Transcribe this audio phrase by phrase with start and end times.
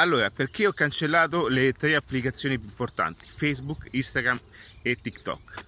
[0.00, 3.26] Allora, perché ho cancellato le tre applicazioni più importanti?
[3.28, 4.40] Facebook, Instagram
[4.80, 5.64] e TikTok.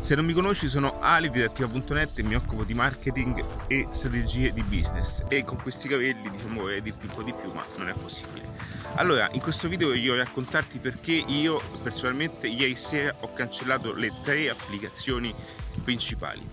[0.00, 4.52] Se non mi conosci sono Ali di Attiva.net e mi occupo di marketing e strategie
[4.52, 7.88] di business e con questi capelli diciamo vorrei dirti un po' di più ma non
[7.88, 8.46] è possibile.
[8.94, 14.50] Allora, in questo video voglio raccontarti perché io personalmente ieri sera ho cancellato le tre
[14.50, 15.34] applicazioni
[15.82, 16.48] principali.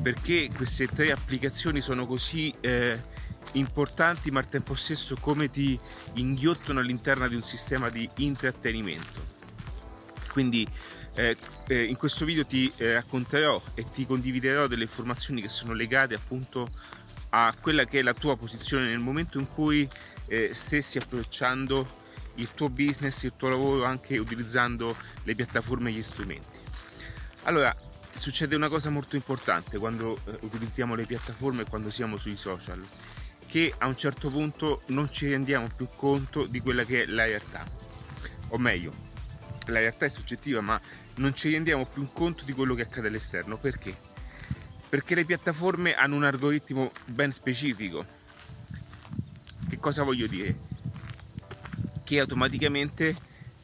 [0.00, 3.12] Perché queste tre applicazioni sono così eh,
[3.54, 5.78] importanti ma al tempo stesso come ti
[6.14, 9.32] inghiottano all'interno di un sistema di intrattenimento.
[10.30, 10.66] Quindi
[11.14, 11.36] eh,
[11.68, 16.14] eh, in questo video ti eh, racconterò e ti condividerò delle informazioni che sono legate
[16.14, 16.68] appunto
[17.30, 19.88] a quella che è la tua posizione nel momento in cui
[20.26, 22.02] eh, stessi approcciando
[22.36, 26.58] il tuo business, il tuo lavoro anche utilizzando le piattaforme e gli strumenti.
[27.42, 27.74] Allora,
[28.16, 32.84] succede una cosa molto importante quando eh, utilizziamo le piattaforme e quando siamo sui social,
[33.54, 37.24] che a un certo punto non ci rendiamo più conto di quella che è la
[37.24, 37.64] realtà.
[38.48, 38.92] O meglio,
[39.66, 40.80] la realtà è soggettiva, ma
[41.18, 43.56] non ci rendiamo più conto di quello che accade all'esterno.
[43.56, 43.96] Perché?
[44.88, 48.04] Perché le piattaforme hanno un algoritmo ben specifico.
[49.68, 50.58] Che cosa voglio dire?
[52.02, 53.16] Che automaticamente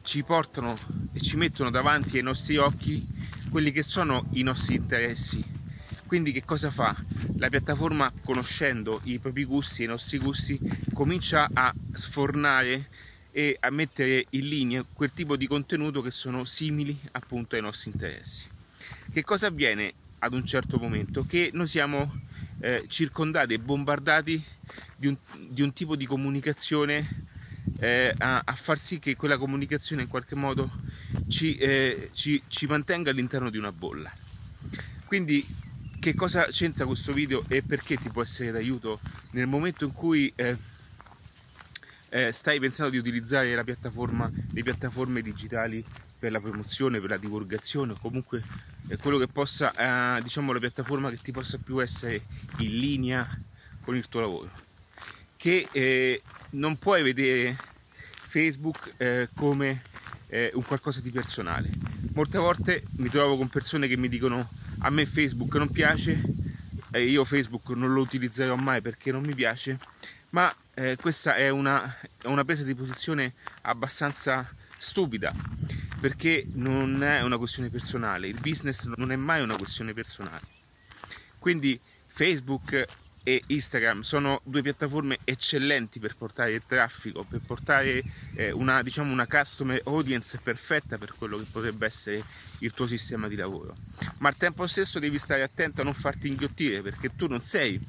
[0.03, 0.73] ci portano
[1.11, 3.05] e ci mettono davanti ai nostri occhi
[3.49, 5.59] quelli che sono i nostri interessi.
[6.11, 6.93] Quindi che cosa fa?
[7.37, 10.59] La piattaforma, conoscendo i propri gusti e i nostri gusti,
[10.91, 12.89] comincia a sfornare
[13.31, 17.91] e a mettere in linea quel tipo di contenuto che sono simili appunto ai nostri
[17.93, 18.49] interessi.
[19.09, 21.23] Che cosa avviene ad un certo momento?
[21.23, 22.13] Che noi siamo
[22.59, 24.43] eh, circondati e bombardati
[24.97, 25.15] di un,
[25.47, 27.07] di un, tipo di comunicazione
[27.79, 30.71] eh, a, a, far sì che quella comunicazione in qualche modo
[31.29, 34.11] ci, eh, ci, ci mantenga all'interno di una bolla.
[35.05, 35.69] Quindi
[36.01, 38.99] che cosa c'entra questo video e perché ti può essere d'aiuto
[39.33, 40.57] nel momento in cui eh,
[42.09, 45.85] eh, stai pensando di utilizzare la piattaforma, le piattaforme digitali
[46.17, 48.43] per la promozione, per la divulgazione o comunque
[48.87, 52.23] eh, quello che possa, eh, diciamo la piattaforma che ti possa più essere
[52.57, 53.39] in linea
[53.83, 54.49] con il tuo lavoro.
[55.37, 57.55] Che eh, non puoi vedere
[58.23, 59.83] Facebook eh, come
[60.53, 61.69] un qualcosa di personale.
[62.13, 64.47] Molte volte mi trovo con persone che mi dicono
[64.83, 66.21] a me Facebook non piace,
[66.93, 69.79] io Facebook non lo utilizzerò mai perché non mi piace,
[70.29, 75.33] ma eh, questa è una, è una presa di posizione abbastanza stupida
[75.99, 80.41] perché non è una questione personale, il business non è mai una questione personale.
[81.37, 82.85] Quindi Facebook
[83.23, 88.03] e Instagram sono due piattaforme eccellenti per portare il traffico, per portare
[88.35, 92.23] eh, una, diciamo, una customer audience perfetta per quello che potrebbe essere
[92.59, 93.75] il tuo sistema di lavoro.
[94.19, 97.79] Ma al tempo stesso devi stare attento a non farti inghiottire perché tu non sei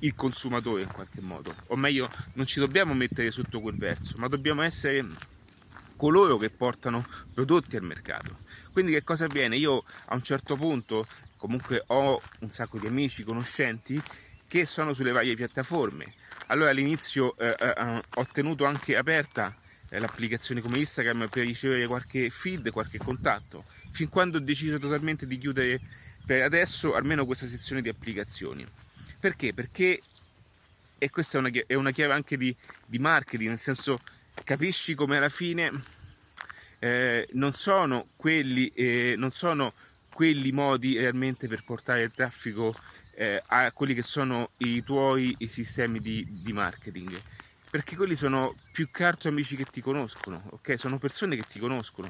[0.00, 4.28] il consumatore in qualche modo, o meglio non ci dobbiamo mettere sotto quel verso, ma
[4.28, 5.06] dobbiamo essere
[5.96, 8.36] coloro che portano prodotti al mercato.
[8.72, 9.56] Quindi che cosa avviene?
[9.56, 14.02] Io a un certo punto comunque ho un sacco di amici, conoscenti
[14.54, 16.14] che sono sulle varie piattaforme.
[16.46, 19.52] Allora all'inizio eh, eh, eh ho tenuto anche aperta
[19.88, 25.26] eh, l'applicazione come Instagram per ricevere qualche feed, qualche contatto, fin quando ho deciso totalmente
[25.26, 25.80] di chiudere
[26.24, 28.64] per adesso almeno questa sezione di applicazioni.
[29.18, 29.52] Perché?
[29.52, 29.98] Perché,
[30.98, 33.98] e questa è una, è una chiave anche di, di, marketing, nel senso
[34.44, 35.72] capisci come alla fine
[36.78, 39.72] eh, non, sono quelli, eh, non sono
[40.10, 42.72] quelli modi realmente per portare il traffico
[43.16, 47.20] eh, a quelli che sono i tuoi i sistemi di, di, marketing.
[47.70, 50.78] Perché quelli sono più che altro amici che ti conoscono ok?
[50.78, 52.08] Sono persone che ti conoscono.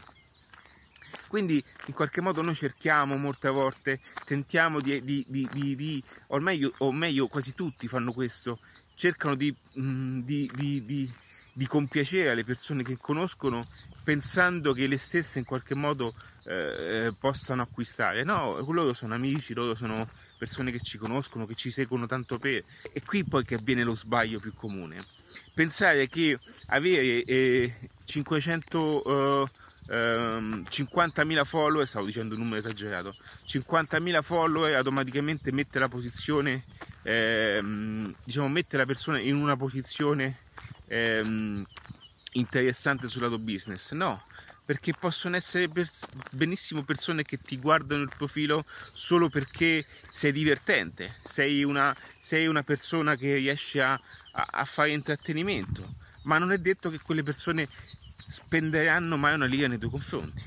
[1.26, 6.72] Quindi in qualche modo noi cerchiamo molte volte, tentiamo di, di, di, di o, meglio,
[6.78, 8.60] o meglio quasi tutti fanno questo,
[8.94, 13.66] cercano di, mm, di compiacere le persone che conoscono
[14.04, 18.22] pensando che le stesse in qualche modo eh, possano acquistare.
[18.22, 20.08] No, loro sono amici, loro sono
[20.44, 22.62] persone che ci conoscono, che ci seguono tanto per...
[22.92, 25.02] E qui poi che avviene lo sbaglio più comune.
[25.54, 27.74] Pensare che avere eh,
[28.04, 29.48] 500...
[29.50, 33.14] Eh, 50.000 ehm, follower, stavo dicendo un numero esagerato,
[33.46, 36.64] 50.000 follower automaticamente mette la posizione,
[37.02, 40.38] ehm, diciamo mette la persona in una posizione
[40.86, 41.66] ehm,
[42.32, 43.92] interessante sul lato business.
[43.92, 44.22] No,
[44.64, 51.16] perché possono essere pers- benissimo persone che ti guardano il profilo solo perché sei divertente,
[51.24, 56.58] sei una, sei una persona che riesce a, a, a fare intrattenimento, ma non è
[56.58, 57.68] detto che quelle persone
[58.26, 60.42] spenderanno mai una liga nei tuoi confronti.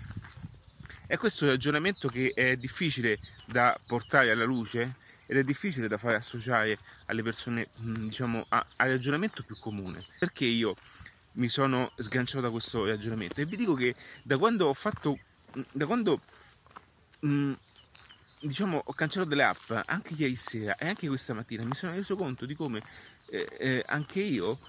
[1.05, 5.97] È questo un ragionamento che è difficile da portare alla luce ed è difficile da
[5.97, 10.05] fare associare alle persone, diciamo, a, al ragionamento più comune.
[10.19, 10.75] Perché io
[11.37, 13.41] mi sono sganciato da questo ragionamento?
[13.41, 15.17] E vi dico che da quando ho fatto,
[15.71, 16.21] da quando
[17.19, 17.53] mh,
[18.41, 22.15] diciamo ho cancellato delle app anche ieri sera e anche questa mattina mi sono reso
[22.15, 22.83] conto di come
[23.29, 24.59] eh, eh, anche io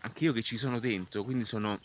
[0.00, 1.78] anche io che ci sono dentro quindi sono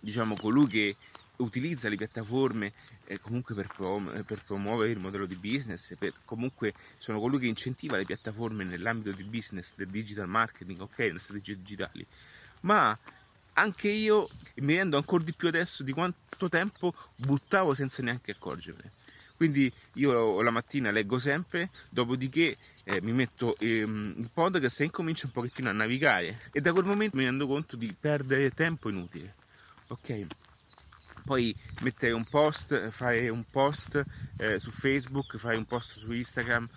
[0.00, 0.96] diciamo colui che
[1.36, 2.72] utilizza le piattaforme
[3.04, 7.46] eh, comunque per, prom- per, promuovere il modello di business, per, comunque sono colui che
[7.46, 12.06] incentiva le piattaforme nell'ambito di business, del digital marketing, ok, nelle strategie digitali,
[12.60, 12.96] ma
[13.60, 18.92] anche io mi rendo ancora di più adesso di quanto tempo buttavo senza neanche accorgermene.
[19.36, 25.26] Quindi io la mattina leggo sempre, dopodiché eh, mi metto ehm, il podcast e incomincio
[25.26, 29.34] un pochettino a navigare e da quel momento mi rendo conto di perdere tempo inutile.
[29.88, 30.26] Ok?
[31.24, 34.02] poi mettere un post, fare un post
[34.38, 36.68] eh, su Facebook, fare un post su Instagram.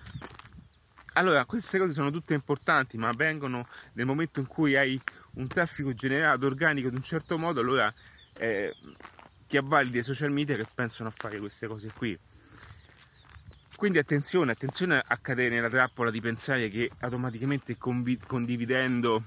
[1.13, 4.99] Allora, queste cose sono tutte importanti, ma avvengono nel momento in cui hai
[5.35, 7.93] un traffico generato organico di un certo modo, allora
[8.37, 8.75] eh,
[9.47, 12.17] ti avvali dei social media che pensano a fare queste cose qui.
[13.75, 19.23] Quindi attenzione, attenzione a cadere nella trappola di pensare che automaticamente convi- condividendo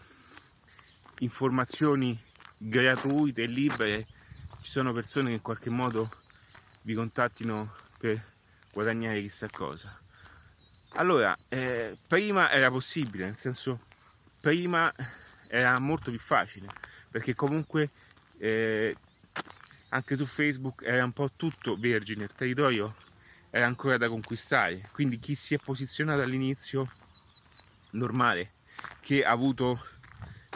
[1.19, 2.19] informazioni
[2.59, 4.07] gratuite e libere
[4.63, 6.11] ci sono persone che in qualche modo
[6.83, 8.17] vi contattino per
[8.73, 9.99] guadagnare chissà cosa.
[10.95, 13.81] Allora, eh, prima era possibile, nel senso,
[14.41, 14.91] prima
[15.49, 16.69] era molto più facile,
[17.11, 17.91] perché comunque
[18.39, 18.97] eh,
[19.91, 22.95] anche su Facebook era un po' tutto vergine, il territorio
[23.51, 26.91] era ancora da conquistare, quindi chi si è posizionato all'inizio,
[27.91, 28.53] normale,
[29.01, 29.83] che ha avuto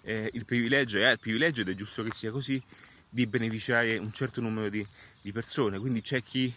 [0.03, 2.63] eh, il privilegio, e ha il privilegio ed è giusto che sia così,
[3.09, 4.87] di beneficiare un certo numero di,
[5.21, 5.79] di persone.
[5.79, 6.53] Quindi c'è chi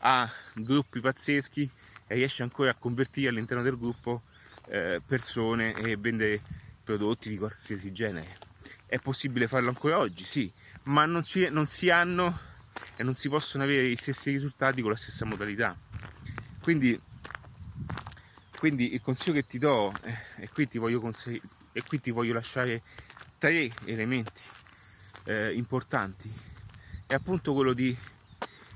[0.00, 1.70] ha gruppi pazzeschi
[2.06, 4.22] e riesce ancora a convertire all'interno del gruppo
[4.66, 6.42] eh, persone e vendere
[6.84, 8.38] prodotti di qualsiasi genere.
[8.86, 10.52] È possibile farlo ancora oggi, sì,
[10.84, 12.38] ma non, ci, non si hanno
[12.96, 15.76] e non si possono avere gli stessi risultati con la stessa modalità.
[16.60, 17.00] Quindi,
[18.58, 21.42] quindi il consiglio che ti do, eh, e, qui ti conseg-
[21.72, 22.82] e qui ti voglio lasciare
[23.38, 24.42] tre elementi
[25.24, 26.30] eh, importanti
[27.06, 27.96] è appunto quello di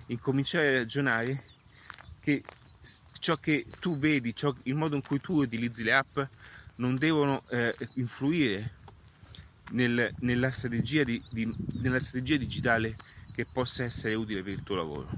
[0.07, 1.45] incominciare a ragionare
[2.21, 2.43] che
[3.21, 6.19] ciò che tu vedi, ciò, il modo in cui tu utilizzi le app
[6.79, 8.75] non devono eh, influire
[9.71, 12.97] nel, nella, strategia di, di, nella, strategia digitale
[13.35, 15.09] che possa essere utile per il tuo lavoro.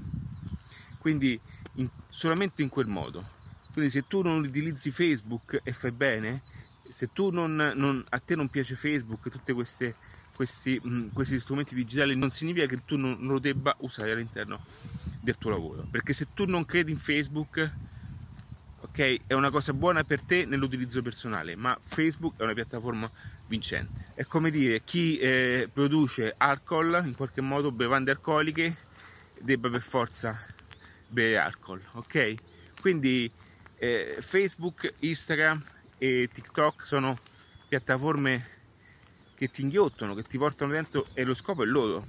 [0.99, 1.39] Quindi
[1.75, 3.27] in, solamente in quel modo.
[3.73, 6.41] Quindi se tu non utilizzi Facebook e fai bene,
[6.89, 9.95] se non, non, a te non piace Facebook, tutte queste
[10.41, 14.65] questi, mh, questi strumenti digitali non significa che tu non lo debba usare all'interno
[15.19, 15.85] del tuo lavoro.
[15.89, 17.71] Perché se tu non credi in Facebook,
[18.91, 23.09] ok, è una cosa buona per te nell'utilizzo personale, ma Facebook è una piattaforma
[23.47, 24.11] vincente.
[24.15, 28.75] È come dire, chi eh, produce alcol, in qualche modo bevande alcoliche,
[29.39, 30.37] debba per forza
[31.07, 32.35] bere alcol, ok?
[32.81, 33.31] Quindi
[33.77, 35.63] eh, Facebook, Instagram
[35.97, 37.17] e TikTok sono
[37.69, 38.45] piattaforme
[39.35, 42.07] che ti inghiottano, che ti portano dentro e lo scopo è loro.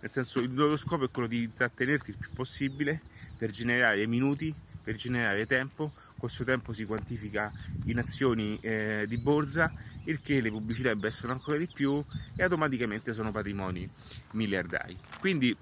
[0.00, 3.02] Nel senso, il loro scopo è quello di intrattenerti il più possibile
[3.36, 4.52] per generare minuti,
[4.82, 5.92] per generare tempo.
[6.16, 7.52] Questo tempo si quantifica
[7.86, 9.72] in azioni eh, di borsa,
[10.04, 12.02] il che le pubblicità investono ancora di più
[12.36, 13.88] e automaticamente sono patrimoni
[14.32, 14.98] miliardari.
[15.18, 15.56] Quindi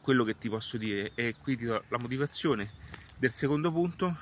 [0.00, 2.70] quello che ti posso dire è qui ti do la motivazione
[3.16, 4.16] del secondo punto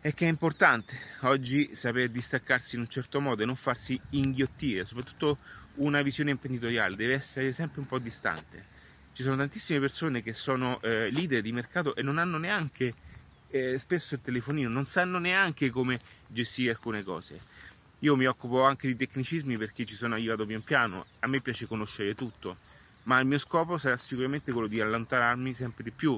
[0.00, 4.84] è che è importante oggi saper distaccarsi in un certo modo e non farsi inghiottire,
[4.84, 5.38] soprattutto
[5.74, 8.76] una visione imprenditoriale deve essere sempre un po' distante.
[9.18, 12.94] Ci sono tantissime persone che sono eh, leader di mercato e non hanno neanche
[13.50, 15.98] eh, spesso il telefonino, non sanno neanche come
[16.28, 17.36] gestire alcune cose.
[17.98, 21.66] Io mi occupo anche di tecnicismi perché ci sono arrivato pian piano, a me piace
[21.66, 22.58] conoscere tutto,
[23.02, 26.16] ma il mio scopo sarà sicuramente quello di allontanarmi sempre di più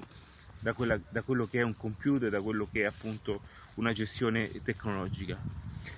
[0.59, 3.40] da, quella, da quello che è un computer, da quello che è appunto
[3.76, 5.38] una gestione tecnologica.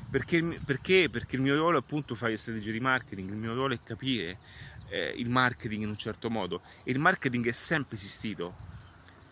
[0.08, 1.08] Perché, perché?
[1.10, 4.38] Perché il mio ruolo è appunto fare strategie di marketing, il mio ruolo è capire
[4.92, 8.54] eh, il marketing in un certo modo e il marketing è sempre esistito.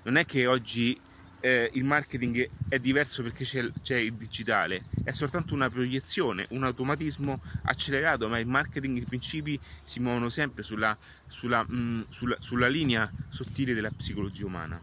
[0.02, 0.98] Non è che oggi
[1.40, 6.64] eh, il marketing è diverso perché c'è, c'è, il digitale, è soltanto una proiezione, un
[6.64, 10.96] automatismo accelerato, ma il marketing, i principi si muovono sempre sulla,
[11.28, 14.80] sulla, mh, mm, sulla, sulla linea sottile della psicologia umana.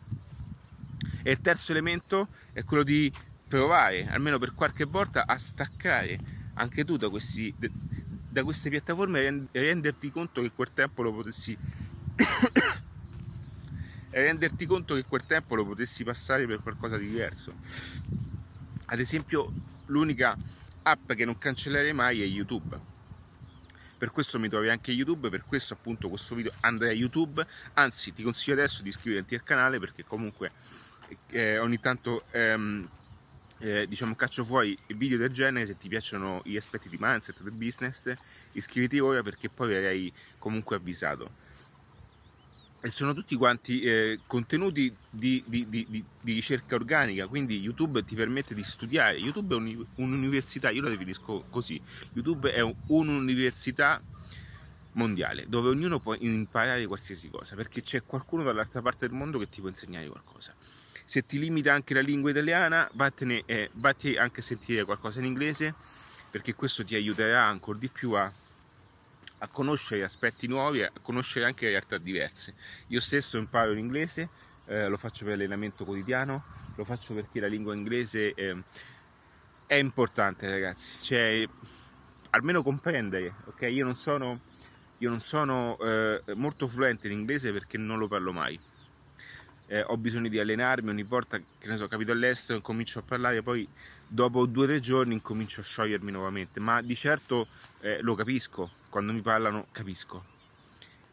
[1.23, 3.11] E il terzo elemento è quello di
[3.47, 7.53] provare, almeno per qualche volta, a staccare anche tu da, questi,
[8.37, 11.57] da queste piattaforme e renderti conto che quel tempo lo potessi
[14.11, 17.51] e renderti conto che quel tempo lo potessi passare per qualcosa di diverso.
[18.89, 19.51] Ad esempio,
[19.87, 20.37] l'unica
[20.83, 22.79] app che non cancellerei mai è YouTube.
[23.97, 28.13] Per questo mi trovi anche YouTube, per questo appunto questo video andrà a YouTube, anzi
[28.13, 30.51] ti consiglio adesso di iscriverti al canale perché comunque
[31.31, 32.87] eh, ogni tanto ehm,
[33.59, 37.53] eh, diciamo caccio fuori video del genere se ti piacciono gli aspetti di mindset del
[37.53, 38.13] business
[38.53, 41.45] iscriviti ora perché poi verrai comunque avvisato.
[42.79, 48.13] E sono tutti quanti eh, contenuti di, di, di, di, ricerca organica, quindi YouTube ti
[48.13, 51.81] permette di studiare, YouTube è un'università, io la definisco così,
[52.13, 53.99] YouTube è un'università
[54.93, 59.49] mondiale dove ognuno può imparare qualsiasi cosa, perché c'è qualcuno dall'altra parte del mondo che
[59.49, 60.53] ti può insegnare qualcosa.
[61.07, 65.25] Se ti limita anche la lingua italiana, vattene, eh, vatti anche a sentire qualcosa in
[65.25, 65.73] inglese,
[66.29, 68.29] perché questo ti aiuterà ancora di più a
[69.39, 72.55] a conoscere aspetti nuovi, a conoscere anche realtà diverse.
[72.87, 74.29] Io stesso imparo l'inglese,
[74.65, 76.43] eh, lo faccio per allenamento quotidiano,
[76.75, 78.55] lo faccio perché la lingua inglese eh,
[79.67, 81.47] è importante ragazzi, cioè
[82.31, 83.61] almeno comprendere, ok?
[83.69, 84.39] Io non sono,
[84.97, 88.59] io non sono eh, molto fluente in inglese perché non lo parlo mai.
[89.69, 93.43] Eh, ho bisogno di allenarmi ogni volta che ne so, capito all'estero, comincio a parlare,
[93.43, 93.67] poi
[94.07, 97.47] dopo due o tre giorni incomincio a sciogliermi nuovamente, ma di certo
[97.81, 100.35] eh, lo capisco, quando mi parlano capisco.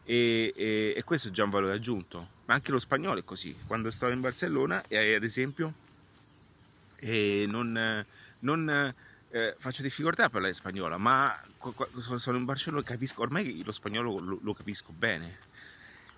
[0.05, 3.53] E, e, e, questo è già un valore aggiunto, ma anche lo spagnolo è così.
[3.67, 5.73] Quando stavo in Barcellona, e ad esempio,
[6.95, 8.05] e non,
[8.39, 8.93] non
[9.31, 11.37] eh, faccio difficoltà a parlare spagnolo, ma
[12.17, 15.53] sono in Barcellona e capisco, ormai lo spagnolo lo, lo capisco bene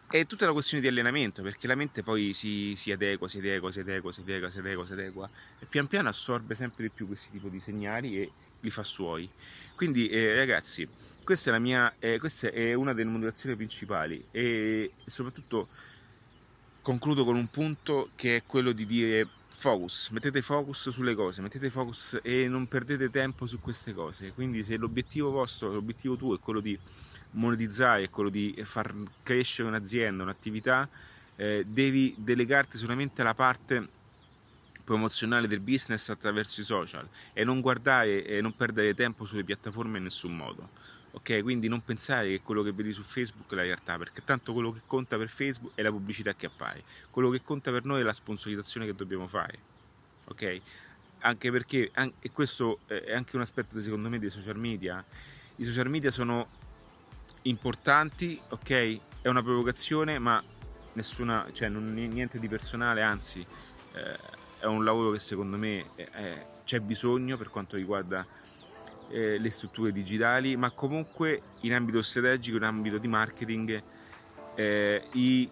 [0.10, 3.72] è tutta una questione di allenamento, perché la mente poi si, si, adegua, si adegua,
[3.72, 7.08] si adegua, si adegua, si adegua, si adegua e pian piano assorbe sempre di più
[7.08, 9.30] questi tipi di segnali e li fa suoi.
[9.76, 10.88] Quindi eh, ragazzi,
[11.24, 15.68] questa è, mia, eh, questa è una delle motivazioni principali e soprattutto
[16.82, 21.70] concludo con un punto che è quello di dire focus, mettete focus sulle cose, mettete
[21.70, 24.32] focus e non perdete tempo su queste cose.
[24.32, 26.80] Quindi se l'obiettivo vostro, l'obiettivo tuo è quello di
[27.32, 28.94] monetizzare, è quello di far
[29.24, 30.88] crescere un'azienda, un'attività,
[31.36, 33.96] eh, devi delegarti solamente la parte
[34.84, 39.98] promozionale del business attraverso i social e non guardare e non perdere tempo sulle piattaforme
[39.98, 40.70] in nessun modo.
[41.12, 44.54] Ok, quindi non pensare che quello che vedi su Facebook è la realtà, perché tanto
[44.54, 48.02] quello che conta per Facebook è la pubblicità che appare, quello che conta per noi
[48.02, 49.58] è la sponsorizzazione che dobbiamo fare.
[50.26, 50.62] Ok?
[51.20, 55.04] Anche perché, e questo è anche un aspetto secondo me dei social media,
[55.56, 56.48] i social media sono
[57.48, 59.00] importanti, ok?
[59.22, 60.42] È una provocazione, ma
[60.94, 63.46] nessuna, cioè non niente di personale, anzi
[63.94, 64.20] eh,
[64.60, 68.26] è un lavoro che secondo me è, è, c'è bisogno per quanto riguarda
[69.10, 73.84] eh, le strutture digitali, ma comunque in ambito strategico, in ambito di marketing,
[74.56, 75.50] eh, i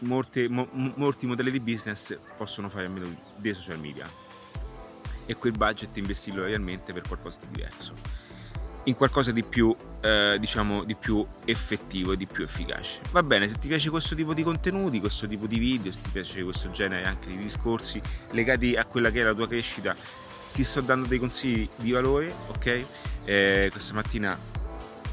[0.00, 4.08] molti, mo, molti modelli di business possono fare a meno dei social media
[5.26, 8.19] e quel budget investirlo realmente per qualcosa di diverso
[8.84, 13.00] in qualcosa di più, eh, diciamo, di più effettivo e di più efficace.
[13.10, 16.10] Va bene, se ti piace questo tipo di contenuti, questo tipo di video, se ti
[16.10, 19.94] piace questo genere anche di discorsi legati a quella che è la tua crescita,
[20.52, 22.84] ti sto dando dei consigli di valore, ok?
[23.24, 24.38] Eh, questa mattina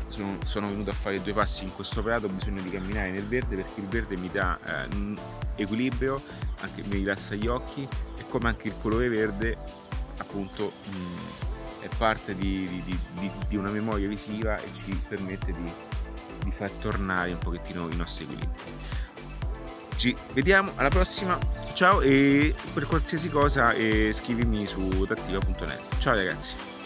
[0.07, 3.25] sono, sono, venuto a fare due passi in questo prato, ho bisogno di camminare nel
[3.25, 5.15] verde perché il verde mi dà eh,
[5.61, 6.19] equilibrio,
[6.61, 9.57] anche mi rilassa gli occhi e come anche il colore verde
[10.17, 15.53] appunto mh, mm, è parte di, di, di, di, una memoria visiva e ci permette
[15.53, 18.61] di, far tornare un pochettino i nostri equilibri.
[19.95, 21.37] Ci vediamo alla prossima,
[21.73, 25.97] ciao e per qualsiasi cosa eh, scrivimi su tattiva.net.
[25.97, 26.76] Ciao ragazzi!